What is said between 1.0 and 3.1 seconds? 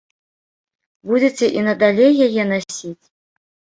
Будзеце і надалей яе насіць?